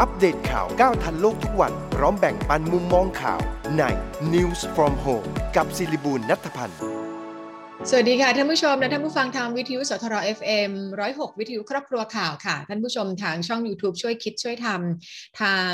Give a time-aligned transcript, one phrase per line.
[0.00, 3.40] อัปเดตข่าวก้าวทันโลกทุกวัน พร้อมแบ่งปันมุมมองข่าว
[3.78, 3.82] ใน
[4.32, 6.78] News from Home กับศิริบูลนัทพันธ์
[7.90, 10.70] สวัสดีค่ะ ท่านผู้ชมและท่านผู้ฟังทางวิทยุสทร FM
[11.04, 15.72] 106 วิทยุครอบครัวข่าวค่ะ ท่านผู้ชมทางช่อง YouTube ช่วยคิดช่วยทำทาง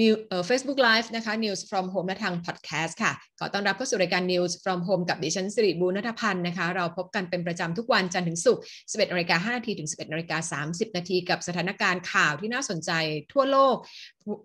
[0.00, 5.02] New เอ่อ Facebook Live นะคะ News from Home และทาง Podcast ค่ะ ขอต้อนรับเข้าสู่รายการ News from Home
[5.08, 8.62] กับดิฉันสิริบูรณัฐพันธ์นะคะ เราพบกันเป็นประจำทุกวันจันทร์ถึงศุกร์
[8.92, 12.90] 11นาฬิกา5นาทีถึง 11นาฬิกา30 นาทีกับสถานการณ์ข่าวที่น่าสนใจ
[13.32, 13.76] ทั่วโลก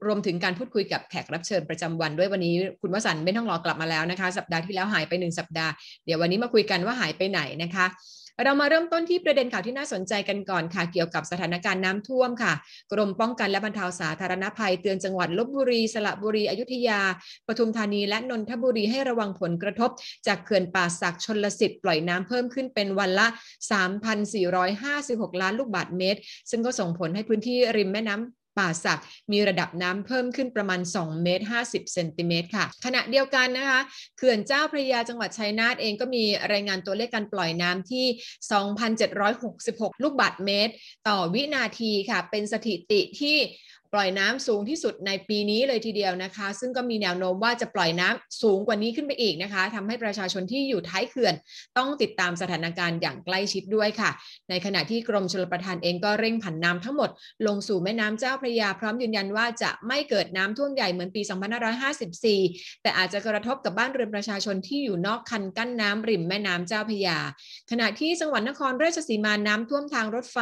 [0.08, 5.72] รวมถึงการพูดคุยกับแขกรับเชิญประจำวันด้วยวันนี้คุณวสันต์ไม่ต้องรอกลับมาแล้วนะคะ สัปดาห์ที่แล้วหายไปหนึ่งสัปดาห์
[6.06, 7.86] เดี๋ยววันนี้มาคุยกันว่าหายไปไหนนะคะ
[8.42, 12.54] เรามาเริ่มต้นที่ประเด็นข่าวที่น่าสนใจกันก่อนค่ะ เกี่ยวกับสถานการณ์น้ำท่วมค่ะ
[12.92, 17.02] กรมป้องกันและบรรเทาสาธารณภัยเตือนจังหวัดลบบุรี สระบุรี อยุธยา
[17.48, 19.92] ปทุมธานี และนนทบุรีให้ระวังผลกระทบ
[20.28, 23.28] จากเขื่อนป่าสักชนลสิทธิ์ปล่อยน้ำเพิ่มขึ้นเป็นวันละ
[24.14, 26.20] 3,456 ล้านลูกบาศก์เมตร
[26.50, 33.80] ซึ่งก็ส่งผลให้พื้นที่ริมแม่น้ำ ป่าสักมีระดับน้ำเพิ่มขึ้นประมาณ 2 เมตร 50 เซนติเมตรค่ะ ขณะเดียวกันนะคะ
[34.18, 38.06] เขื่อนเจ้าพระยาจังหวัดชัยนาทเองก็มีรายงานตัวเลขการปล่อยน้ำที่
[39.26, 40.74] 2,766 ลูกบาศก์เมตร
[41.08, 43.38] ต่อวินาทีค่ะ เป็นสถิติที่
[43.94, 51.34] ปล่อยน้ำสูงที่สุดในปีนี้เลยทีเดียวนะคะ ซึ่งก็มีแนวโน้มว่าจะปล่อยน้ำสูงกว่านี้ขึ้นไปอีกนะคะทำให้ประชาชนที่อยู่ท้ายเขื่อน
[51.78, 54.12] ต้องติดตามสถานการณ์อย่างใกล้ชิดด้วยค่ะ
[54.50, 57.10] ในขณะที่กรมชลประทานเองก็เร่งผันน้ำทั้งหมด
[57.48, 61.22] ลงสู่แม่น้ำเจ้าพระยาพร้อมยืนยันว่าจะไม่เกิดน้ำท่วมใหญ่เหมือนปี
[62.02, 67.18] 2554 แต่อาจจะกระทบกับบ้านเรือนประชาชนที่อยู่นอกคันกั้นน้ำริมแม่น้ำเจ้าพระยา
[67.72, 70.38] ขณะที่จังหวัดนครราชสีมาน้ำท่วมทางรถไฟ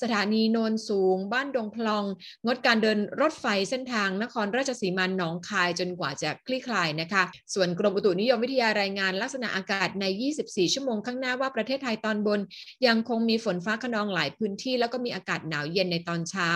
[0.00, 2.04] สถานีโนนสูง บ้านดงพลอง
[2.44, 7.22] งดการเดินรถไฟเส้นทางนครราชสีมาหนองคายจนกว่าจะคลี่คลายนะคะ
[7.54, 10.04] ส่วนกรมอุตุนิยมวิทยารายงานลักษณะอากาศใน
[10.40, 12.40] 24 ชั่วโมงข้างหน้าว่าประเทศไทยตอนบน
[12.86, 16.50] ยังคงมีฝนฟ้าขนองหลายพื้นที่ แล้วก็มีอากาศหนาวเย็นในตอนเช้า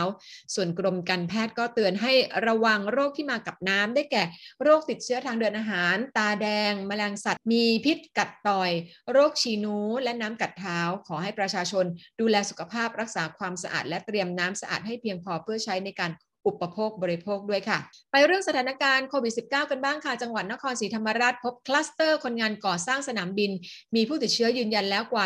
[0.55, 2.13] ส่วนกรมการแพทย์ก็เตือนให้
[2.47, 4.23] ระวังโรคที่มากับน้ำได้แก่
[4.63, 8.71] โรคติดเชื้อทางเดินอาหาร ตาแดง แมลงสัตว์ มีพิษกัดต่อย
[9.13, 11.85] โรคฉีนูและน้ำกัดเท้า ขอให้ประชาชน
[12.21, 16.11] ดูแลสุขภาพรักษาความสะอาดและเตรียมน้ำสะอาดให้เพียงพอเพื่อใช้ในการ
[16.47, 17.79] อุปโภคบริโภคด้วยค่ะ
[18.13, 23.51] ไปเรื่องสถานการณ์โควิด -19 กันบ้างค่ะ จังหวัดนครศรีธรรมราชพบคลัสเตอร์คนงานก่อสร้างสนามบิน
[23.97, 25.25] มีผู้ติดเชื้อยืนยันแล้วกว่า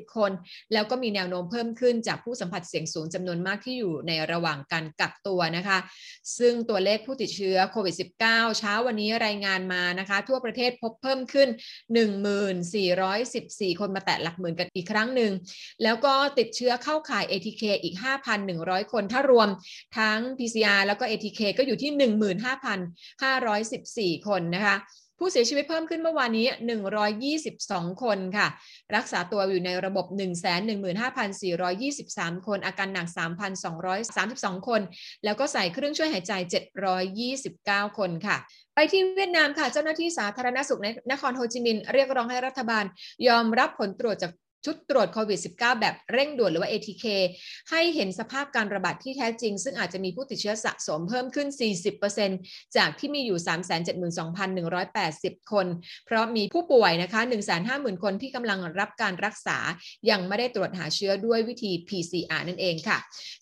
[0.00, 0.32] 120 คน
[0.72, 5.78] แล้วก็มีแนวโน้มเพิ่มขึ้นจากผู้สัมผัสเสี่ยงสูงจำนวนมากที่อยู่ในระหว่างการกักตัวนะคะ
[6.38, 11.48] ซึ่งตัวเลขผู้ติดเชื้อโควิด -19 เช้าวันนี้รายงานมานะคะ ทั่วประเทศพบเพิ่มขึ้น
[12.84, 15.32] 1414 คนมาแตะหลักหมื่นกันอีกครั้งหนึ่ง
[15.82, 17.94] แล้วก็ติดเชื้อเข้าข่าย ATK อีก
[18.42, 19.48] 5,100 คนถ้ารวม
[19.98, 21.90] ทั้ง PCR แล้วก็ ATK ก็อยู่ที่
[24.18, 24.76] 15,514 คนนะคะ
[25.18, 26.46] ผู้เสียชีวิตเพิ่มขึ้นเมื่อวานนี้
[27.24, 28.48] 122 คนค่ะ
[28.96, 30.06] รักษาตัวอยู่ในระบบ
[31.26, 33.06] 115,423 คน อาการหนัก
[33.88, 34.80] 3,232 คน
[35.24, 36.32] แล้วก็ใส่เครื่องช่วยหายใจ
[37.76, 38.36] 729 คนค่ะ
[38.74, 42.84] ไปที่เวียดนามค่ะ เจ้าหน้าที่สาธารณสุขในนครโฮจิมินห์เรียกร้องให้รัฐบาล
[43.28, 44.32] ยอมรับผลตรวจจาก
[44.66, 47.04] ชุดตรวจโควิด -19 แบบเร่งด่วนหรือว่า ATK
[47.70, 51.48] ให้เห็นสภาพการระบาดที่แท้จริง ซึ่งอาจจะมีผู้ติดเชื้อสะสมเพิ่มขึ้น
[52.12, 53.38] 40%จากที่มีอยู่
[54.82, 55.66] 372,180 คน
[56.06, 57.20] เพราะมีผู้ป่วยนะคะ
[57.62, 59.58] 150,000 คนที่กำลังรับการรักษา
[60.10, 62.98] ยังไม่ได้ตรวจหาเชื้อด้วยวิธี PCR นั่นเองค่ะ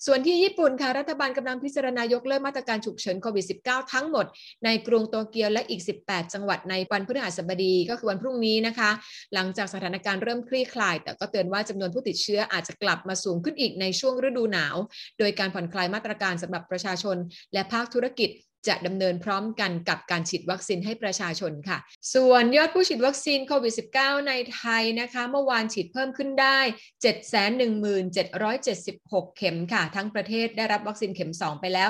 [0.07, 4.27] ส่วนที่ญี่ปุ่นค่ะ รัฐบาลกำลังพิจารณายกเลิกมาตรการฉุกเฉินโควิด -19 ทั้งหมด
[4.65, 8.91] ในกรุงโตเกียวและอีก 18 จังหวัดในวันพฤหัสบดีก็คือวันพรุ่งนี้นะคะ
[9.35, 14.77] หลังจากสถานการณ์เริ่มคลี่คลายแต่ก็เตือนว่าจำนวนผู้ติดเชื้ออาจจะกลับมาสูงขึ้นอีกในช่วงฤดูหนาว
[15.19, 17.17] โดยการผ่อนคลายมาตรการสำหรับประชาชน
[17.53, 18.31] และภาคธุรกิจ
[18.69, 21.79] จะดำเนินพร้อมกันกับการฉีดวัคซีนให้ประชาชนค่ะ
[22.15, 26.59] ส่วนยอดผู้ฉีดวัคซีนโควิด -19 ในไทยนะคะ เมื่อวานฉีดเพิ่มขึ้นได้
[27.03, 31.89] 717,776 เข็มค่ะ ทั้งประเทศได้รับวัคซีนเข็ม 2 ไปแล้ว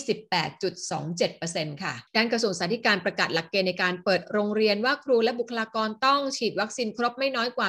[0.00, 7.68] 28.27%ค่ะ ด้านกระทรวงสาธารณการประกาศหลักเกณฑ์ในการเปิดโรงเรียนว่าครูและบุคลากรต้องฉีดวัคซีนครบไม่น้อยกว่า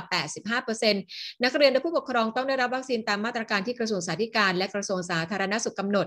[0.71, 6.05] 85%นักเรียนและผู้ปกครองต้องได้รับวัคซีนตามมาตรการที่กระทรวงสาธารณการ และกระทรวงสาธารณสุขกำหนด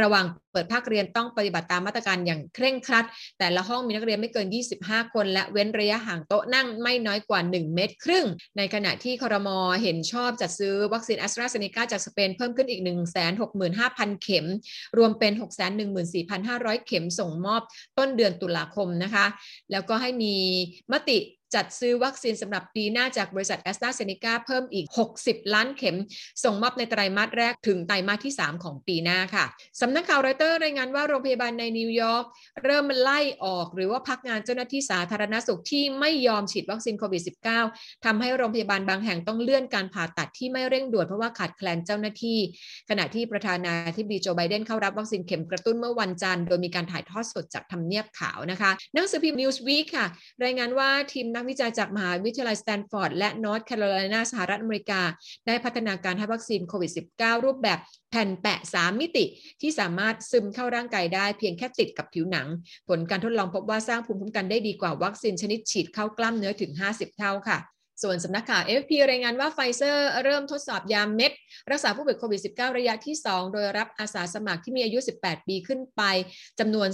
[0.00, 3.04] ระหว่างเปิดภาคเรียนต้องปฏิบัติตามมาตรการอย่างเคร่งครัด
[3.38, 4.46] แต่ละห้องมีนักเรียนไม่เกิน
[4.80, 8.26] 25 คน และเว้นระยะห่างโต๊ะนั่งไม่น้อยกว่า 1 เมตรครึ่ง
[8.56, 12.82] ในขณะที่คอรมอเห็นชอบจัดซื้อวัคซีนแอสตราเซเนกาจากสเปนเพิ่มขึ้นอีก
[13.46, 14.46] 165,000 เข็ม
[14.98, 15.32] รวมเป็น
[16.10, 17.62] 614,500 เข็มส่งมอบ
[17.98, 19.26] ต้นเดือนตุลาคมนะคะ
[19.70, 20.34] แล้วก็ให้มี
[20.92, 21.18] มติ
[21.54, 24.86] จัดซื้อวัคซีนสำหรับปีหน้าจากบริษัทแอสตราเซเนกาเพิ่มอีก
[25.20, 25.96] 60 ล้านเข็ม
[26.44, 29.44] ส่งมอบในไตรมาสแรกถึงไตรมาสที่ 3 ของปีหน้าค่ะ
[29.80, 32.24] สำนักข่าวรอยเตอร์รายงานว่าโรงพยาบาลในนิวยอร์ก
[32.64, 37.22] เริ่มไล่ออก หรือว่าพักงานเจ้าหน้าที่สาธารณสุขที่ไม่ยอมฉีดวัคซีนโควิด
[37.64, 42.38] -19 ทำให้โรงพยาบาลบางแห่งต้องเลื่อนการผ่าตัดที่ไม่เร่งด่วนเพราะว่าขาดแคลนเจ้าหน้าที่
[42.90, 50.06] ขณะที่ประธานาธิบดีโจไบเดนเข้ารับวัคซีนเข็มกระตุ้นเมื่อวันจันทร์โดยมีการถ่ายทอดสดจากทำเนียบขาวนะคะหนังสือพิมพ์ Newsweek ค่ะ
[50.44, 55.02] รายงานว่าทีมนักวิจัยจากมหาวิทยาลัยสแตนฟอร์ดและนอร์ทแคโรไลนาสหรัฐอเมริกา
[55.46, 57.78] ได้พัฒนาการให้วัคซีนโควิด -19 รูปแบบ
[58.10, 59.24] แผ่นแปะ 3 มิติ
[59.60, 62.46] ที่สามารถซึมเข้าร่างกายได้เพียงแค่ติดกับผิวหนัง
[62.88, 67.58] ผลการทดลองพบว่าสร้างภูมิคุ้มกันได้ดีกว่าวัคซีนชนิดฉีดเข้ากล้ามเนื้อถึง 50 เท่าค่ะ
[68.02, 71.32] ส่วนสำนักข่าว AFP รายงานว่าไฟเซอร์เริ่มทดสอบยาเม็ด
[71.70, 76.02] รักษาผู้ป่วยโควิด -19 ระยะที่ 2 โดยรับอาสาสมัครที่มีอายุ 18 ปีขึ้นไป
[76.58, 76.88] จำนวน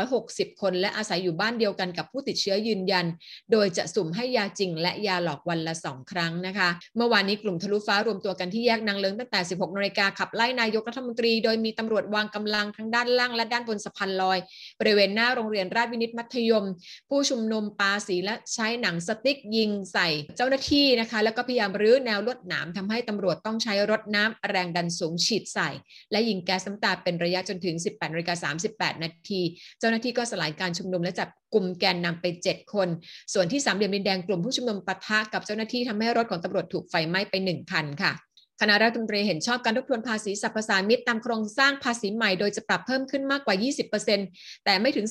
[0.00, 3.06] 2,660 คน และอาศัยอยู่บ้านเดียวกันกับผู้ติดเชื้อยืนยัน
[3.52, 14.38] โดยจะสุ่มให้ยาจริง และยาหลอกวันละ 2 ครั้งนะคะ เมื่อวานนี้กลุ่มทะลุฟ้ารวมตัวกันที่แยกนางเลิงตั้งแต่ 16นาฬิกาขับไล่นายกรัฐมนตรี โดยมีตำรวจวางกำลังทั้งด้านล่างและด้านบนสะพานลอย
[14.80, 16.64] บริเวณหน้าโรงเรียนราชวินิตมัธยม
[17.08, 25.68] ผู้ชุมนุมปาสีและใช้หนังสติ๊กยิงใส่เจ้าหน้าที่นะคะ แล้วก็พยายามรื้อแนวลวดหนามทำให้ตำรวจต้องใช้รถน้ำแรงดันสูงฉีดใส่
[26.12, 28.52] และยิงแก๊สน้ำตาเป็นระยะจนถึง 18นาฬิกา
[28.94, 29.40] 38 นาที
[29.80, 32.88] เจ้าหน้าที่ก็สลายการชุมนุมและจับกลุ่มแกนนำไป 7 คน
[33.34, 38.12] ส่วนที่สามเหลี่ยมดินแดงกลุ่มผู้ชุมนุมปะทะกับเจ้าหน้าที่ทำให้รถของตำรวจถูกไฟไหม้ไป1คันค่ะ
[38.60, 43.56] คณะรัฐมนตรีเห็นชอบการทบทวนภาษีสรรพสามิตตามโครงสร้างภาษีใหม่โดยจะปรับเพิ่มขึ้นมากกว่า
[44.10, 45.06] 20%แต่ไม่ถึง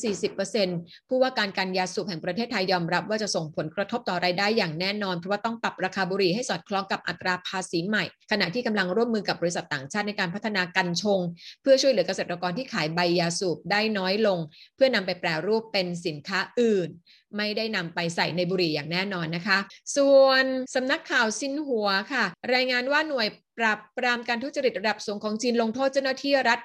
[0.52, 11.20] 40%ผู้ว่าการการยาสูบแห่งประเทศไทยยอมรับว่าจะส่งผลกระทบต่อรายได้อย่างแน่นอน เพราะว่าต้องปรับราคาบุหรี่ให้สอดคล้องกับอัตราภาษีใหม่ ขณะที่กำลังร่วมมือกับบริษัทต่างชาติในการพัฒนากัญชง
[11.62, 14.40] เพื่อช่วยเหลือเกษตรกรที่ขายใบยาสูบได้น้อยลง
[14.76, 16.90] เพื่อนำไปแปรรูปเป็นสินค้าอื่น
[17.38, 19.58] ไม่ได้นำไปใส่ในบุหรี่อย่างแน่นอนนะคะ
[19.96, 20.44] ส่วน
[20.76, 23.28] สำนักข่าวซินหัวค่ะ รายงานว่าหน่วย
[23.58, 26.60] ปราบปรามการทุจริตระดับสูงของจีนลงโทษเจ้าหน้าที่รัฐ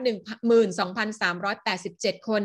[1.10, 2.42] 12,387 คน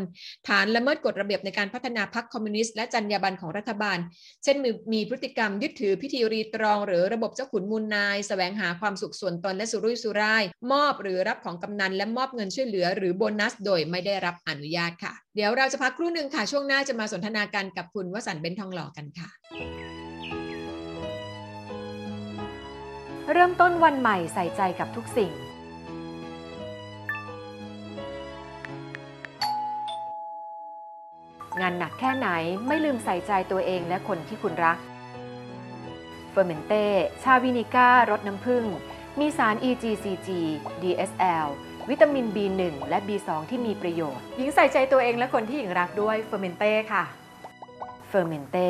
[0.47, 3.97] ฐานละเมิดกฎระเบียบในการพัฒนาพรรคคอมมิวนิสต์และจรรยาบรรณของรัฐบาล
[4.43, 19.29] เช่นมีมีพฤติกรรมยึดถือพิธีรีตรอง หรือระบบเจ้าขุนมูลนายสแสวงหาความสุขส่วนตนและสุรุ่ยสุร่าย มอบหรือรับของกำนันและมอบเงินช่วยเหลือ หรือโบนัส โดยไม่ได้รับอนุญาตค่ะ เดี๋ยวเราจะพักครู่หนึ่งค่ะช่วงหน้าจะมาสนทนากันกับคุณวสันต์เบนทองหล่อกันค่ะ
[23.33, 25.31] เริ่มต้นวันใหม่ใส่ใจกับทุกสิ่ง
[31.61, 32.29] งานหนักแค่ไหน
[32.67, 34.77] ไม่ลืมใส่ใจตัวเองและคนที่คุณรัก
[36.31, 36.85] เฟอร์เมนเต้
[37.23, 38.63] ชาวินิก้ารสน้ำผึ้ง
[39.19, 40.29] มีสาร EGCG
[40.81, 41.47] DSL
[41.89, 47.03] วิตามิน B1 และ B2 ที่มีประโยชน์ หญิงใส่ใจตัวเองและคนที่หญิงรักด้วยเฟอร์เมนเต้ค่ะ
[48.07, 48.69] เฟอร์เมนเต้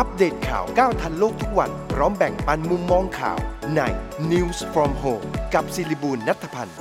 [0.00, 3.38] อัปเดตข่าวก้าวทันโลกทุกวัน พร้อมแบ่งปันมุมมองข่าว
[3.76, 3.80] ใน
[4.32, 6.76] News from Home กับศิริบูลนัทพันธ์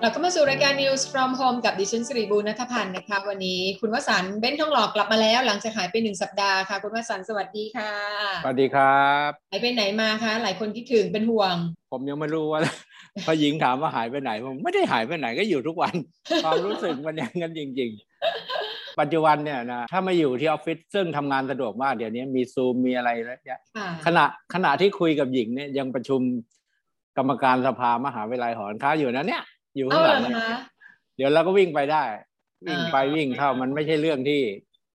[0.00, 7.92] เราก็มาสู่รายการ News from Home กับดิฉันสิริบูรณัฐพันธ์นะคะวันนี้คุณวสันต์เบ้นทองหลอกกลับมาแล้ว หลังจากหายไปหนึ่งสัปดาห์ค่ะ คุณวสันต์สวัสดีค่ะ
[8.44, 11.54] สวัสดีครับหายไปไหนมาคะ หลายคนคิดถึงเป็นห่วง
[11.92, 12.60] ผมยังไม่รู้ว่า
[13.26, 15.94] พอหญิงถามว่าหายไปไหนผมไม่ได้หายไปไหนก็อยู่ทุกวัน
[16.44, 18.13] ความรู้สึกมันอย่างนั้นจริง ๆ
[19.00, 24.24] ปัจจุบันเนี่ยนะถ้ามาอยู่ที่ออฟฟิศซึ่งทำงานสะดวกมากเดี๋ยวนี้มีซูมมีอะไรแล้วเนี่ยค่ะขณะ
[24.54, 26.20] ขณะที่คุยกับหญิงเนี่ยยังประชุม
[27.16, 29.42] กรรมการสภามหาวิทยาลัยหอการค้าอยู่นะเนี่ย
[29.76, 30.60] อยู่เอาข้างหเหรลัองเนี่ยคะ
[31.16, 32.04] เดี๋ยวเราก็วิ่งไปได้
[32.66, 34.40] วิ่งไปอ่าวิ่งเข้ามันไม่ใช่เรื่องที่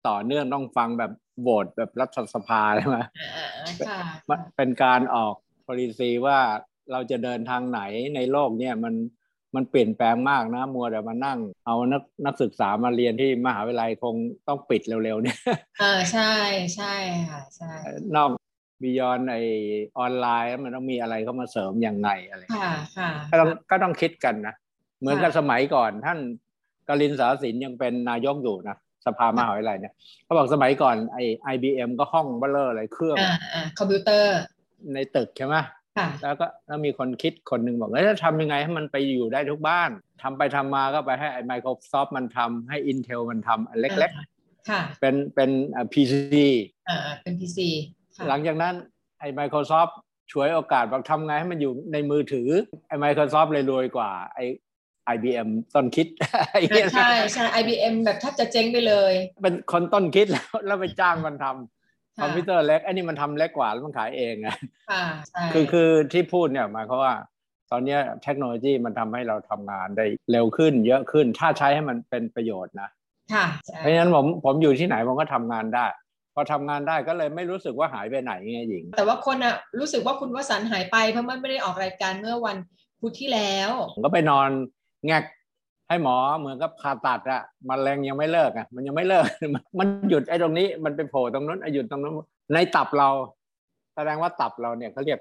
[0.08, 1.12] ต่อเนื่องต้องฟังแบบ
[1.42, 2.98] โหวตแบบรัฐสภาใช่ไหม
[3.34, 4.00] อ่าค่ะ
[4.30, 5.34] มันเป็นการออก
[5.66, 6.38] policy ว่า
[6.92, 7.80] เราจะเดินทางไหน
[8.14, 8.94] ในโลกเนี่ยมัน
[9.54, 14.14] มันเปลี่ยนแปลงมากนะ มัวแต่มานั่ง เอานักนักศึกษามาเรียนที่มหาวิทยาลัยคง
[14.48, 15.38] ต้องปิดเร็วๆเนี่ย
[15.82, 16.32] อ่าใช่
[16.76, 16.94] ใช่
[17.30, 17.72] ค่ะใช่
[18.16, 18.30] นอก
[18.82, 19.36] บิยอนไอ
[19.98, 24.54] ออนไลน์มันต้องมีอะไรเข้ามาเสริมอย่างไงอะไรค่ะค่ะก็ต้องก็ต้องคิดกันนะ
[25.00, 26.18] เหมือนกับค่ะสมัยก่อนท่าน
[26.88, 28.76] กลินสาสินยังเป็นนายกอยู่นะ
[29.06, 34.36] สภามหาวิทยาลัยเนี่ยเขาบอกสมัยก่อนไอไอบีเอ็มก็ห้องเบลเลอร์อะไรเครื่องอ่าอ่าคอมพิวเตอร์
[34.94, 35.64] ในตึกใช่ไหมค่ะ
[36.22, 39.90] แล้วก็แล้วมีคนคิดคนหนึ่งบอกเอ้ยจะทำยังไงให้มันไปอยู่ได้ทุกบ้าน
[40.22, 44.12] ทำไปทำมาก็ไปให้ไอ้ Microsoft มันทำให้ Intel มันทำอันเล็ก
[44.70, 45.50] ค่ะๆเป็นเป็น
[45.92, 46.48] PC
[46.88, 47.68] อ่าอ่าเป็น PC
[48.16, 48.74] ค่ะหลังจากนั้น
[49.20, 49.92] ไอ้ Microsoft
[50.32, 52.48] ฉวยโอกาสบอกทำไงให้มันอยู่ในมือถือ
[52.88, 54.44] ไอ้ Microsoft เลยรวยกว่าไอ้
[55.14, 56.06] IBM ต้นคิด
[56.50, 61.75] ไอ้เหี้ยใช่ใช่ IBM แบบแทบจะเจ๊งไปเลย เป็นคนต้นคิดแล้วแล้วไปจ้างมันทำ
[62.16, 64.56] ค่ะคอมพิวเตอร์เล็กไอ้นี่มันทำเล็กกว่าแล้วมันขายเองอะ
[64.90, 67.14] ค่ะใช่คือคือที่พูดเนี่ยหมายความว่า
[67.70, 72.88] ตอนเนี้ยเทคโนโลยีมันทำให้เราทำงานได้เร็วขึ้น เยอะขึ้นถ้าใช้ให้มันเป็นประโยชน์นะ
[73.34, 75.86] ค่ะใช่เพราะฉะนั้นผมผมอยู่ที่ไหนผมก็ทำงานได้
[76.34, 82.56] พอทำงานได้ก็เลยไม่รู้สึกว่าหายไปไหนไงหญิง แต่ว่าคนอะรู้สึกว่าคุณวสันต์หายไปเพราะมันไม่ได้ออกรายการเมื่อวัน
[83.00, 84.48] พุธที่แล้วผมก็ไปนอน
[85.06, 85.24] แงก
[85.88, 89.26] ให้หมอเหมือนกับผ่าตัดอะมันแรงยังไม่เลิกอะมันยังไม่เลิก
[89.78, 92.14] มันหยุดไอ้ตรงนี้ มันไปโผล่ตรงนู้นไอ้หยุดตรงนู้น
[92.54, 93.08] ในตับเรา
[93.94, 95.20] แสดงว่าตับเราเนี่ยเขาเรียก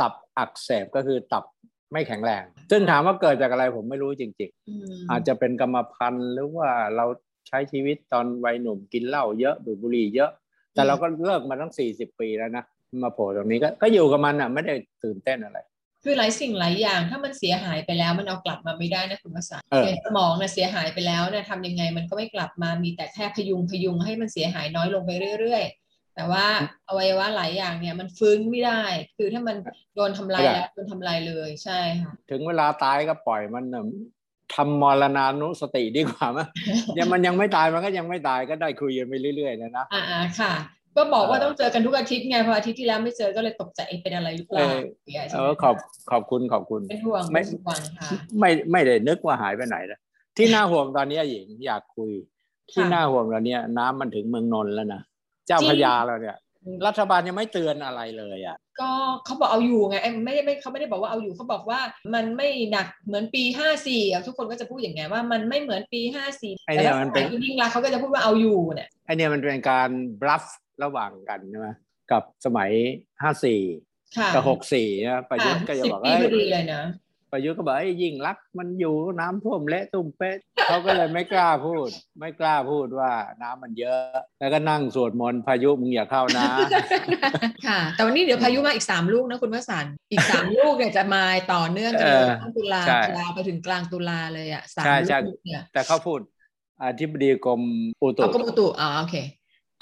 [0.00, 1.44] ตับอักเสบก็คือตับ
[1.92, 7.06] ไม่แข็งแรง ซึ่งถามว่าเกิดจากอะไรผมไม่รู้จริงอืมๆอาจจะเป็นกรรมพันธุ์หรือว่าเรา
[7.48, 10.30] ใช้ชีวิตตอนวัยหนุ่มกินเหล้าเยอะดูดบุหรี่เยอะ
[10.72, 12.64] แต่เราก็เลิกมาตั้งสี่สิบปีแล้วนะ
[13.04, 15.58] มาโผล่ตรงนี้ก็ก็อยู่กับมันอะ ไม่ได้ตื่นเต้นอะไร
[16.04, 26.46] คือหลายสิ่งหลายอย่าง ถ้ามันเสียหายไปแล้วมันเอากลับมาไม่ได้นะคุณวสันต์เอออย่างสมองนะเสียหายไปแล้วนะทำยังไงมันก็ไม่กลับมามีแต่แค่พยุงพยุงให้มันเสียหายน้อยลงไปเรื่อย ๆ แต่ว่า
[26.88, 28.82] อวัยวะหลายอย่างเนี่ยมันฟื้นไม่ได้
[29.16, 29.56] คือถ้ามัน
[29.94, 33.86] โดนทำลายแล้วโดนทำลายเลยใช่ค่ะถึงเวลาตายก็ปล่อยมันน่ะ
[34.54, 36.48] ทำมรณานุสติดีกว่ามั้ย
[36.94, 40.52] เนี่ยมันยังไม่ตายมันก็ยังไม่ตายก็ได้คุยกันไปเรื่อยๆนะนะอ่าอ่าค่ะ
[40.96, 45.76] ก็บอกว่าเออต้องเจอกันทุกอาทิตย์ไงพออาทิตย์ที่แล้วไม่เจอก็เลยตกใจเอ๊ะเป็นอะไรหรือเปล่าเออเนี่ยเอใช่ไหมอขอบ
[46.10, 48.08] ขอบคุณขอบคุณเป็นห่วงไม่เป็นห่วงค่ะ
[48.40, 49.98] ไม่ไม่ได้นึกว่าหายไปไหนนะ
[50.36, 52.10] ที่น่าห่วงตอนนี้หญิงอยากคุย
[52.72, 55.02] ที่ค่ะน่าห่วงตอนเนี้ยน้ำมันถึงเมืองนนท์แล้วนะ
[55.46, 56.36] เจ้าจริงพระยาเราเนี่ย
[56.86, 58.90] รัฐบาลยังไม่เตือนอะไรเลยอะ ก็
[59.24, 61.80] เขาบอกเอาอยู่ไงเอ้ยไม่ได้ไม่เขาไม่ได้บอกว่าเอาอยู่เขาบอกว่า
[62.14, 69.88] มันไม่หนักเหมือนปีห้าสี่ทุกคนก็จะพูดอย่างไงว่ามันไม่เหมือนปีห้าสี่ไอ้แต่เนี่ยถ้ามันสเป็มันยคุณยิ่งรักษณ์เขาก็จะพูดว่าเอาอยู่เนี่ยไอเนี่ยมันเป็นการ
[70.22, 70.44] บลัฟ
[70.82, 71.68] ระหว่างกันใช่ไหม
[72.12, 72.70] กับสมัย
[73.22, 73.60] ห้าสี่
[74.16, 76.82] ค่ะกับหกสี่นะประยุทธ์ก็จะสิบบอกปีเอ้พยอดีเลยนะ
[77.32, 80.36] ประยุทธ์ก็บอกไอ้ยยิ่งรักษณ์มันอยู่น้ำท่วมเละตุ้มเป๊ะ
[80.66, 81.88] เขาก็เลยไม่กล้าพูด
[82.20, 83.12] ไม่กล้าพูดว่า
[83.42, 86.44] น้ำมันเยอะ แล้วก็นั่งสวดมนต์พายุมึงอย่าเข้านะ
[87.66, 96.20] ค่ะ แต่วันนี้เดี๋ยวพายุมาอีกสามลูกนะคุณวสันต์อีกสามลูกเนี่ยจะมาต่อเนื่องกันเลยเออต้นตุลาใช่ยาวไปถึงกลางตุลาเลยอะสามใช่ใช่ลูกเนี่ยแต่เขาพูด
[96.84, 97.60] อธิบดีกรม
[98.02, 99.16] อุตุเอากรมอุตุอ๋อโอเค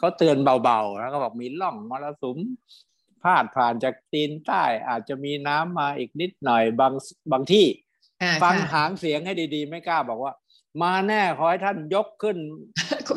[0.01, 2.39] เขาเตือนเบาๆแล้วก็บอกมีร่องมรสุม
[3.23, 6.93] พาดผ่านจากตีนใต้อาจจะมีน้ำมาอีกนิดหน่อยบาง
[7.33, 7.67] บางที่
[8.23, 10.33] อ่าฟังค่ะหางเสียงให้ดีๆ ไม่กล้าบอกว่า
[10.83, 12.37] มาแน่ขอให้ท่านยกขึ้น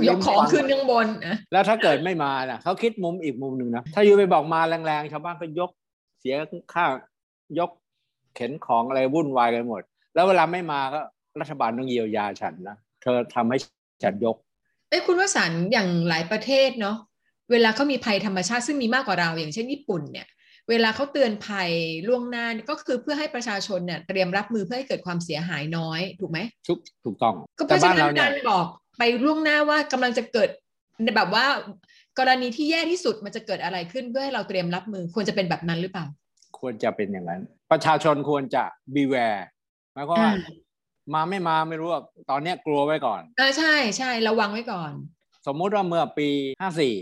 [0.08, 5.70] ยกของขึ้นข้างบนนะแล้วถ้าเกิดไม่มาน่ะเขาคิดมุมอีกมุมหนึ่งนะถ้าอยู่ไปบอกมาแรงๆชาวบ้านก็ยก
[6.20, 6.36] เสีย
[6.74, 6.92] ข้าง
[7.60, 7.70] ยก
[8.36, 9.82] เข็นของอะไรวุ่นวายกันหมด
[10.14, 11.00] แล้วเวลาไม่มาก็
[11.40, 13.58] รัฐบาลต้องเยียวยาฉันนะเธอทำให้
[14.04, 16.98] ฉันยกเอ้ยคุณวสันต์อย่างหลายประเทศเนาะ
[17.52, 20.28] เวลาเขามีภัยธรรมชาติซึ่งมีมากกว่าเรา อย่างเช่นญี่ปุ่นเนี่ย
[20.70, 21.70] เวลาเขาเตือนภัย
[22.08, 28.66] ล่วงหน้าเนี่ยก็คือเพื่อให้ประชาชนเนี่ยเตรียมรับมือเพื่อให้เกิดความเสียหายน้อยถูกไหมทุกถูกต้องก็เพแต่ราะบ้าฉะนนั้เรานเนี่กายรบอก
[28.98, 30.50] ไปล่วงหน้าว่ากำลังจะเกิด
[31.16, 31.46] แบบว่า
[32.20, 36.06] กรณีที่แย่ที่สุดมันจะเกิดอะไรขึ้นเพื่อให้เราเตรียมรับมือควรจะเป็นแบบนั้นหรือเปล่า
[36.60, 38.64] ควรจะเป็นอย่างนั้น ประชาชนควรจะ
[38.96, 39.42] beware
[39.94, 40.34] หมายความว่าอ่า
[41.14, 44.92] มาไม่มาไม่รู้ว่าตอนเนี้ยกลัวไว้ก่อนอ่าใช่ใช่ระวังไว้ก่อน
[45.48, 46.28] สมมุติว่าเมื่อปี
[46.62, 46.96] ห้าสี่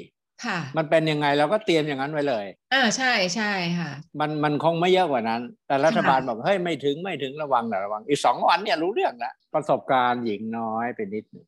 [0.45, 3.89] ค่ะ มันเป็นยังไงเราก็เตรียมอย่างนั้นไว้เลยอ่าใช่ใช่ค่ะ
[4.19, 11.47] มันมันคงไม่เยอะกว่านั้น แต่รัฐบาลบอกเฮ้ยไม่ถึงไม่ถึงระวังนะระวังอีกสองวันเนี่ยรู้เรื่องแล้วประสบการณ์หญิงน้อยไปนิดหนึ่ง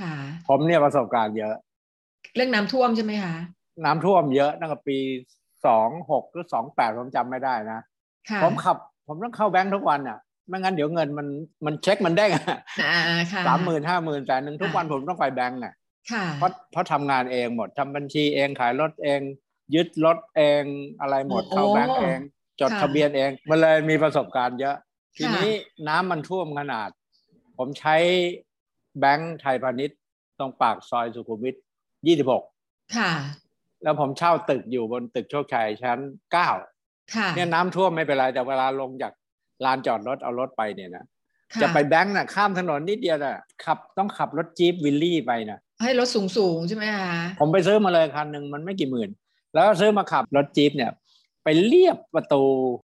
[0.00, 0.14] ค่ะ
[0.48, 1.54] ผมเนี่ยประสบการณ์เยอะ
[2.34, 3.34] เรื่องน้ำท่วมใช่ไหมคะ
[3.84, 4.98] น้ำท่วมเยอะตั้งแต่ปี
[5.66, 7.80] สองหกหรือสองแปดผมจำไม่ได้นะ
[8.30, 11.26] ค่ะผมขับ ผมต้องเข้าแบงค์ทุกวันอะ ไม่งั้นเดี๋ยวเงินมัน
[11.66, 12.98] มันเช็คมันได้งอะอ่า
[13.32, 15.74] ค่ะสามหมื่นห้าหมื่นแสนหนึ่งทุกวันผมต้องไปแบงค์อะ
[16.12, 19.20] ค่ะเพราะเพราะทำงานเองหมดทำบัญชีเองขายรถเอง
[19.74, 20.62] ยึดรถเอง
[21.00, 22.18] อะไรหมดโอ้เข้าแบงก์เอง
[22.60, 24.76] จดค่ะทะเบียนเองมันเลยมีประสบการณ์เยอะ
[25.16, 25.52] ทีค่ะนี้
[25.88, 26.88] น้ำมันท่วมขนาด
[27.58, 27.96] ผมใช้
[29.00, 29.98] แบงก์ไทยพาณิชย์
[30.38, 31.56] ตรงปากซอยสุขุมวิท
[32.06, 32.42] ยี่สิบหก
[32.96, 33.10] ค่ะ
[33.82, 35.98] แล้วผมเช่าตึกอยู่บนตึกโชคชัยชั้น
[36.32, 36.48] เก้า
[37.14, 39.12] ค่ะเนี่ยน้ำท่วมไม่เป็นไรแต่เวลาลงจาก
[39.64, 41.04] ลานจอดรถเอารถไปเนี่ยนะ
[41.52, 49.10] ค่ะจะไปแบงค์น่ะข้ามถนนนิดเดียวน่ะขับต้องขับรถจี๊ปวิลลี่ไปนะให้รถสูงสูงๆใช่ไหมคะผมไปซื้อมาเลยคันหนึ่งมันไม่กี่หมื่น
[49.54, 50.90] แล้วก็ซื้อมาขับรถจี๊ปเนี่ย
[51.44, 52.42] ไปเรียบประตู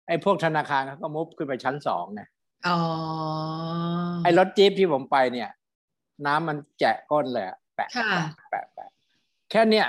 [0.08, 2.22] ไอ้พวกธนาคารเขาก็มุบขึ้นไปชั้นสองไง
[2.66, 2.78] อ๋อ
[4.24, 5.50] ไอ้รถจี๊ปที่ผมไปเนี่ย
[6.26, 8.10] น้ำมันแจะก้นเลยอะแปะค่ะ
[8.50, 8.88] แปะแปะ
[9.50, 9.86] แค่เนี้ย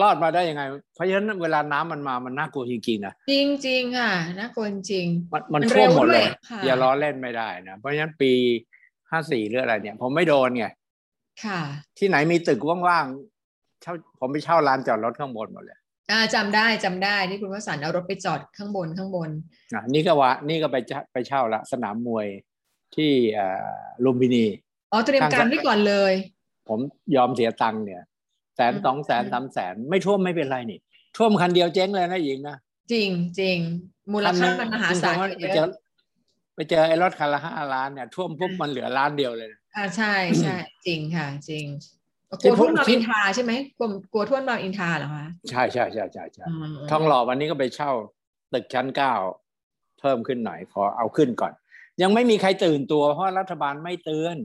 [0.00, 0.62] รอดมาได้ยังไง
[0.94, 8.32] เพราะฉะนั้นเวลาน้ำมันมามันน่ากลัวจริงๆนะจริงจริงๆค่ะน่ากลัวจริงมันมันมันท่วมหมดเร็วด้เลวยยค่ะอย่าล้อเล่นไม่ได้นะเพราะฉะนั้นปี
[9.10, 10.66] ห้าสี่หรืออะไรเนี่ย ผมไม่โดนไง
[11.44, 11.60] ค่ะ
[11.98, 15.78] ที่ไหนมีตึกว่างๆเช่าผมไปเช่าลานจอดรถข้างบนหมดเลย
[16.10, 19.30] อ่าจำได้จำได้ที่คุณวสันต์เอารถไปจอดข้างบนข้างบน
[19.74, 22.26] อะนี่ก็ว่านี่ก็ไปเช่าไปเช่าละสนามมวย
[22.96, 23.74] ที่เอ่อ
[24.04, 24.46] ลุมพินี
[24.92, 26.12] อ๋อเตรียมการไว้ก่อนเลย
[26.68, 26.78] ผม
[27.16, 28.02] ยอมเสียตังค์เนี่ย
[28.56, 30.78] แสนอืมสองแสนสามแสนไม่ท่วมไม่เป็นไรนี่
[31.16, 32.56] ท่วมคันเดียวเจ๊งเลยนะหญิงนะ
[32.92, 33.58] จริงจริง
[34.12, 35.70] มูลคันหค่านึ่งมันมหาศาลไปเยเจออะ
[36.54, 40.56] ไปเจอไอ้รถคันละห้าล้านเนี่ยท่วมปุ๊บมันเหลือล้านเดียวเลยนะอ่าใช่ใช่
[40.86, 41.64] จริงค่ะ จริง
[42.30, 47.90] กที่ลัวพูท่ดวมรามที่อินทราใช่ไหมกลัวกลัวท่วมรามอินทราเหรอคะใช่ใช่ใช่ใช่ใช่มทองหล่อวันนี้ก็ไปเช่า
[48.54, 49.14] ตึกชั้นเก้า
[50.00, 51.52] เพิ่มขึ้นหน่อยขอเอาขึ้นก่อน
[52.02, 54.36] ยังไม่มีใครตื่นตัวเพราะรัฐบาลไม่เตือน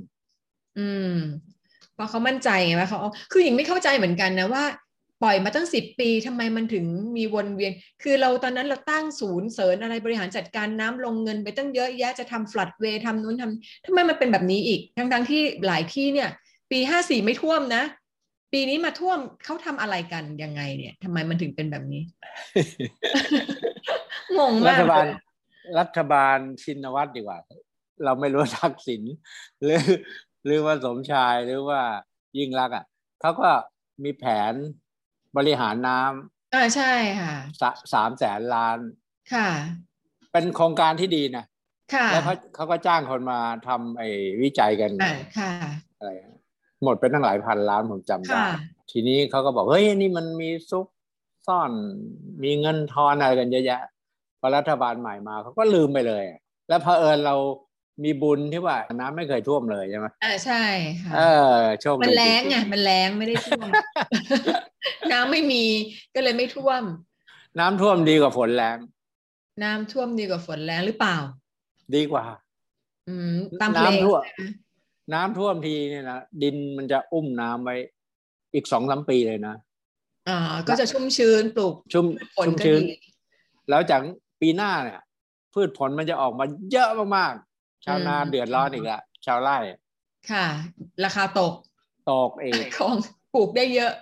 [0.79, 1.13] อืม
[1.58, 2.99] เพราะเขามั่นใจไงว่าเขา
[3.31, 4.63] คือหญิงไม่เข้าใจเหมือนกันนะว่า
[5.23, 6.85] ปล่อยมาตั้งสิบปีทำไมมันถึง
[7.17, 7.71] มีวนเวียน
[8.03, 16.29] คือเราตอนนั้นเราตั้งศูนย์เสริญอะไรบริหารจัดการน้ำลงเงินไปตั้งเยอะแยะจะทำฟลัดเวทำนู้นทำทำไมมันเป็นแบบนี้อีก ทั้งทั้งๆที่หลายที่เนี่ย
[16.71, 17.83] ปีห้าสี่ไม่ท่วมนะ
[18.53, 22.01] ปีนี้มาท่วมเขาทำอะไรกันยังไงเนี่ยทำไมมันถึงเป็นแบบนี้
[24.37, 25.05] งงมากรัฐบาล
[25.79, 27.37] รัฐบาลชินวัตรดีกว่า
[28.05, 29.01] เราไม่รู้ทักษิณ
[29.63, 29.79] หรือ
[30.45, 31.81] หรือว่าสมชายหรือว่า
[32.37, 32.85] ยิ่งรักษณ์อะ
[33.21, 33.49] เขาก็
[34.03, 34.53] มีแผน
[35.37, 38.79] บริหารน้ำอ่าใช่ค่ะสะสามแสนล้าน
[39.33, 39.47] ค่ะ
[40.31, 41.45] เป็นโครงการที่ดีนะ
[41.93, 44.09] ค่ะแล้วเขาเขาก็จ้างคนมาทำไอ้
[44.41, 45.51] วิจัยกันอ่าค่ะ
[45.97, 46.11] อะไร
[46.83, 48.47] หมดไปตั้งหลายพันล้านผมจำได้ค่ะ
[48.91, 50.87] ทีนี้เขาก็บอกเฮ้ยนี่มันมีซุก
[51.47, 51.71] ซ่อน
[52.43, 53.81] มีเงินทอนอะไรกันเยอะแยะ
[54.39, 56.25] พอรัฐบาลใหม่มาเขาก็ลืมไปเลย
[56.67, 57.35] แล้วเผอิญเรา
[58.03, 60.63] มีบุญที่ว่าน้ำไม่เคยท่วมเลยใช่ไหมอ่าใช่
[61.03, 61.21] ค่ะเอ
[61.53, 63.67] อโชคดีมันแรงจริไงๆมันแรงไม่ได้ท่วม
[65.11, 65.65] น้ำไม่มี
[66.15, 66.83] ก็เลยไม่ท่วม
[67.59, 68.77] น้ำท่วมดีกว่าฝนแรง
[69.63, 71.17] น้ำท่วมดีกว่าฝนแรงหรือเปล่า
[71.95, 72.25] ดีกว่า
[73.09, 74.49] อืม ตามเพลงน้ำท่วมใช่ไหม
[75.13, 77.75] น้ำท่วมทีเนี่ยนะดินมันจะอุ้มน้ำไว้
[78.53, 79.55] อีกสองสามปีเลยนะ
[80.29, 82.05] อ่า ก็จะชุ่มชื้นปลูก ชุ่ม
[82.37, 82.97] ผลชุ่มก็ชื้นดี
[83.69, 84.01] แล้วจาก
[84.41, 85.01] ปีหน้าเนี่ย
[85.53, 87.48] พืชผลมันจะออกมาเยอะมากๆ
[87.85, 89.57] ชาวนาเดือดร้อนอีกละชาวไร่
[90.31, 90.45] ค่ะ
[91.05, 91.53] ราคาตก
[92.11, 92.95] ตกเองของ
[93.33, 93.93] ปลูกได้เยอะ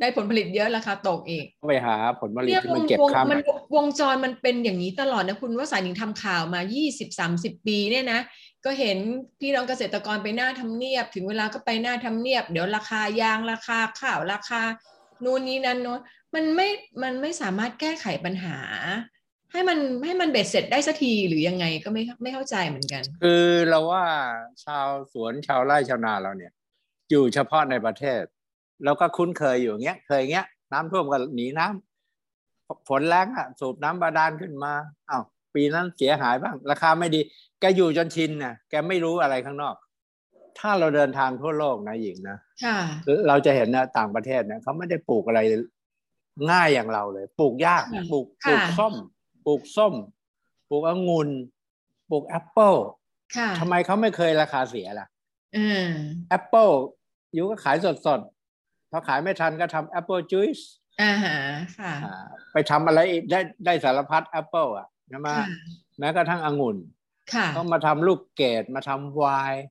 [0.00, 3.40] ได้ผลผลิตเยอะราคาตกอีกไปหาผลผลิตเนี่ยที่วมันงเก็บวงข้ามมัน
[3.76, 6.60] วงจรมันเป็นอย่างนี้ตลอดนะคุณว่าสายหนิงทำข่าวมา
[6.92, 7.20] 20
[7.58, 8.20] 30ปีเนี่ยนะ
[8.64, 8.98] ก็เห็น
[9.40, 14.62] พี่น้องเกษตรกรไปหน้าทำเนียบ ถึงเวลาก็ไปหน้าทำเนียบ เดี๋ยวราคายางราคาข้าวราคา
[15.24, 16.00] นู่นนี้นั่นโน้น
[16.34, 16.68] มันไม่
[17.02, 18.58] มันไม่สามารถแก้ไขปัญหา
[19.52, 24.04] ให้มันให้มันเบ็ดเสร็จได้สักทีหรือยังไงก็ไม่ไม่เข้าใจเหมือนกัน คือเราว่า
[24.64, 26.52] ชาวสวนชาวไร่ชาวนาเราเนี่ย
[27.10, 28.22] อยู่เฉพาะในประเทศ
[28.84, 34.72] เราก็คุ้นเคยอยู่อย่างเงี้ย เคยอย่างเงี้ย น้ำท่วมก็หนีน้ำฝนแรงอะ สูบน้ำบาดาลขึ้นมา
[35.10, 37.20] อ้าวปีนั้นเสียหายบ้าง ราคาไม่ดี
[37.60, 39.76] แกอยู่จนชินน่ะ แกไม่รู้อะไรข้างนอก
[40.58, 42.78] ถ้าเราเดินทางทั่วโลกนะหญิงนะค่ะ
[43.28, 45.40] เราจะเห็นนะต่างประเทศเนี่ยเขาไม่ได้ปลูกอะไร
[46.50, 48.94] ง่ายอย่างเราเลย ปลูกยากค่ะปลูกปค่ะลูกส้ม
[49.46, 49.94] ปลูกส้ม
[50.68, 51.28] ปลูกองุ่น
[52.10, 52.74] ปลูกแอปเปิล
[53.36, 55.06] ค่ะทำไมเขาไม่เคยราคาเสียล่ะ
[55.56, 55.88] อืม
[56.30, 56.68] แอปเปิล
[57.36, 60.60] you ก็ขายสดสดๆพอขายไม่ทันก็ทำ apple juice
[61.00, 61.36] อ่าฮะ
[61.78, 61.92] ค่ะ
[62.52, 65.46] ไปทำอะไรอีกได้ได้สารพัดแอปเปิลอะใช่ไหมค่ะ
[65.98, 66.76] แม้กระทั่งองุ่น
[67.34, 69.62] ค่ะต้องมาทำลูกเกดมาทำไวน์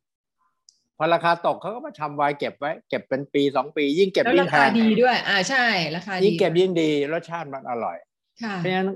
[0.97, 8.08] พอราคาตกเขาก็มาทำไวน์เก็บไว้ เก็บเป็นปีสองปี ยิ่งเก็บแล้วยิ่ราคาแพงราคาดีด้วย อ่าใช่ราคาดียิ่งเก็บยิ่งดีรสชาติมันอร่อยค่ะ
[8.57, 8.89] เพราะฉะนั้น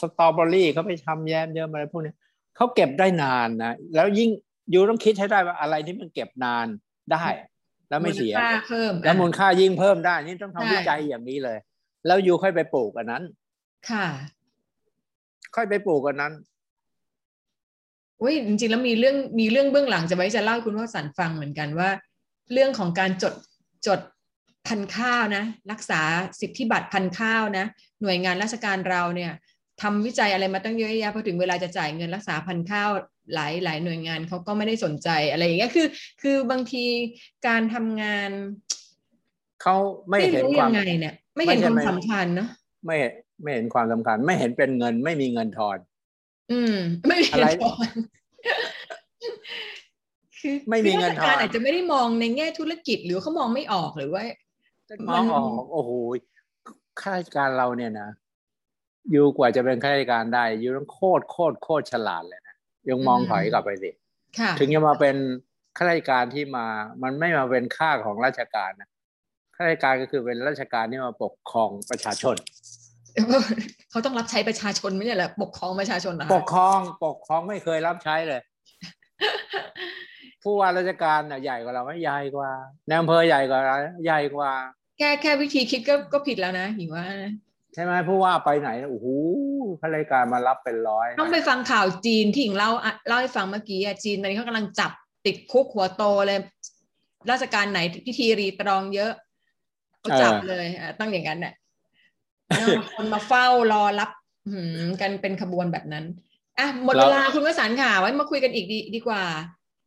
[0.00, 2.12] สตรอเบอรี่เขาไปทำแยมเยอะอะไรพวกนี้
[2.56, 4.30] เขาเก็บได้นานนะแล้วยิ่ง
[4.72, 6.66] you ต้องคิดให้ได้ว่าอะไรที่มันเก็บนาน
[7.12, 7.24] ได้
[7.88, 11.58] แล้วไม่เสียมูลค่าเพิ่มแล้วมูลอะค่ายิ่งเพิ่มได้ นี่ต้องใช่ทำวิจัยอย่างนี้เลย
[12.06, 13.22] แล้วยูค่อยไปปลูกอันนั้น
[13.90, 14.06] ค่ะ
[15.56, 16.32] ค่อยไปปลูกอันนั้น
[18.22, 21.90] อุ้ยจริงๆแล้วมีเรื่องมีเรื่องเบื้องหลังจะไว้จะเล่าให้คุณพ่อสันฟังเหมือนกันว่า
[22.52, 23.34] เรื่องของการจด
[23.86, 24.00] จด
[24.66, 26.00] พันธุ์ข้าวนะ รักษา
[26.40, 27.66] สิทธิบัตรพันธุ์ข้าวนะ
[28.02, 29.32] หน่วยงานราชการเราเนี่ย
[29.82, 32.90] ทำวิจัยอะไรมาตั้งเยอะแยะพอถึงเวลาจะจ่ายเงินรักษาพันธุ์ข้าว
[33.34, 35.86] หลายหลายหน่วยงานเขาก็ไม่ได้สนใจอะไรอย่างเงี้ยคือ
[36.22, 36.84] คือบางที
[37.46, 38.30] การทำงาน
[39.62, 39.74] เขา
[40.08, 42.48] ไม่เห็นรู้ควายัมงไงเนี่ย ไม่เห็นไม่คใช่วามไม่สำคัญเนาะ
[42.86, 42.96] ไม่
[43.42, 45.78] ไม่เห็นความสำคัญ ไม่เห็นเป็นเงิน ไม่มีเงินทอน
[46.52, 46.76] อืม
[47.08, 47.88] ไม่มีอะไรเงินทอน
[50.40, 54.22] คือไม่มีเงินทอนข้าราชการอาจจะไม่ได้มองในแง่ธุรกิจหรือเขามองไม่ออกหรือว่า
[55.10, 55.90] มองออกโอ้โห
[57.02, 58.10] ข้าราชการเราเนี่ยนะ
[59.10, 62.56] อยู่กว่าจะเป็นข้าราชการได้อยู่ต้องโคตรโคตรโคตรฉลาดเลยนะ
[62.88, 63.90] ยังมองอืมถอยกลับไปสิ
[64.38, 65.16] ค่ะถึงจะมาเป็น
[65.76, 66.66] ข้าราชการที่มา
[67.02, 68.88] มันไม่มาเป็นค่าของราชการนะ
[69.56, 72.36] ข้าราชการก็คือเป็นราชการที่มาปกครองประชาชน
[73.90, 78.40] เขาต้องรับใช้ประชาชนไม่ใช่เหรอปกครองประชาชนเหรอปคะกครองปกครองไม่เคยรับใช้เลย
[80.42, 82.50] ผู้ว่าราชการน่ะใหญ่กว่าเราไหมใหญ่กว่า
[82.86, 84.52] ในอำเภอใหญ่กว่าเราใหญ่กว่า
[85.00, 87.32] แค่แค่วิธีคิดก็ก็ผิดแล้วนะหญิงว่านะ
[87.74, 89.06] ใช่ไหมผู้ว่าไปไหนโอ้โห
[89.80, 94.90] ข้าราชการมารับเป็นร้อย ต้องไปฟังข่าวจีนที่หญิงเล่าอะเล่าให้ฟังเมื่อกี้อะจีนตอนนี้เขากำลังจับ
[95.26, 96.38] ติดคุกหัวโตเลย
[97.30, 99.12] ราชการไหนพิธีรีตรองเยอะ
[100.00, 101.52] เขาจับเลยอะต้องอย่างนั้นน่ะ
[102.46, 104.10] แล้วคนมาเฝ้ารอรับ
[104.46, 106.04] อื้อหือกันเป็นขบวนแบบนั้น
[106.58, 109.22] อะหมดเวลาคุณวสันต์ค่ะไว้มาคุยกันอีกดีดีกว่า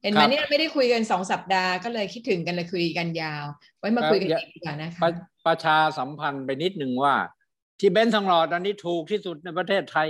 [0.04, 3.46] เห็นไหมเนี่ยไม่ได้คุยกันสองสัปดาห์ก็เลยคิดถึงกันเลยคุยกันยาว
[3.80, 5.12] ไว้มาคุยกันอีกดีกว่านะคะประ
[5.46, 7.16] ประชาสัมพันธ์ไปนิดหนึ่งว่า
[7.80, 10.10] ที่เบนซ์ทองหล่อตอนนี้ถูกที่สุดในประเทศไทย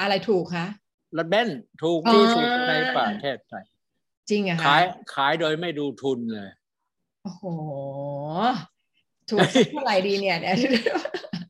[0.00, 0.66] อะไรถูกคะ
[1.16, 3.64] รถเบนซ์ถูกที่สุดอ๋อในประเทศไทย
[4.30, 4.82] จริงเหรอะคะขาย
[5.14, 6.48] ขายโดยไม่ดูทุนเลย
[7.22, 7.44] โอ้โห
[9.30, 10.56] ถูกสักเท่าไหร่ดีเนี่ยเนี่ย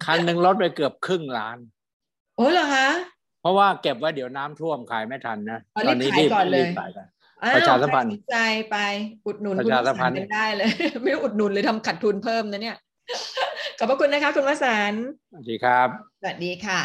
[0.04, 1.58] คันหนึ่งลดไปเกือบครึ่งล้าน
[2.36, 2.88] โอ้เหรอคะ
[3.40, 6.70] เพราะว่าเก็บไว้เดี๋ยวน้ำท่วมขายไม่ทันนะอ๋อรีบขายก่อนเลย
[7.46, 8.38] รีบขายกันอ้วประชาสัมพันธ์ใคสใจ
[8.70, 8.76] ไป
[9.26, 10.70] อุดหนุนประคุณชาวสัสัมพันธ์นต์กันได้เลย
[11.02, 12.76] ไม่รู้อุดหนุนหรือทำขาดทุนเพิ่มนะเนี่ย
[13.78, 15.88] ขอบพระคุณนะคะ คุณวสันต์สวัสดีครับ
[16.20, 16.80] สวัสดีค่ะ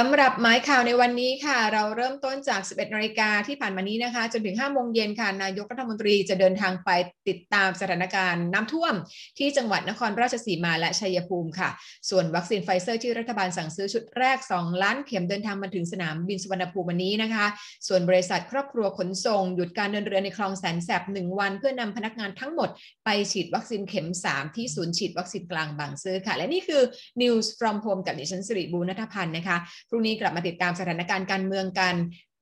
[0.00, 6.90] สำหรับหมายข่าวในวันนี้ค่ะ เราเริ่มต้นจาก 11นาฬิกาที่ผ่านมานี้นะคะ จนถึง 5 โมงเย็นค่ะ นายกรัฐมนตรีจะเดินทางไป
[7.28, 8.94] ติดตามสถานการณ์น้ำท่วม
[9.38, 11.68] ที่จังหวัดนครราชสีมาและชัยภูมิค่ะ
[12.10, 17.46] ส่วนวัคซีนไฟเซอร์ที่รัฐบาลสั่งซื้อชุดแรก 2 ล้านเข็มเดินทางมาถึงสนามบินสุวรรณภูมิวันนี้นะคะ
[17.88, 22.68] ส่วนบริษัทครอบครัวขนส่ง หยุดการเดินเรือในคลองแสนแสบ1วัน เพื่อนำพนักงานทั้งหมด
[23.04, 26.82] ไปฉีดวัคซีนเข็ม 3 ที่ศูนย์ฉีดวัคซีนกลางบางซื่อค่ะ และนี่คือ
[27.22, 29.58] News from Home กับดิฉันสิริบูรณัฐพันธ์นะคะ
[29.90, 31.94] พรุ่งนี้กลับมาติดตามสถานการณ์การเมืองกัน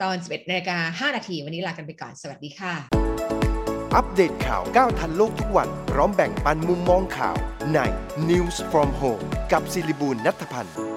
[0.02, 2.74] ตอน 11นาฬิกา5นาทีวันนี้ลากันไปก่อน สวัสดีค่ะ
[3.96, 7.36] อัปเดตข่าวก้าวทันโลกทุกวัน พร้อมแบ่งปันมุมมองข่าว
[7.74, 7.78] ใน
[8.28, 10.93] News from Home กับศิริบูลนัทพันธ์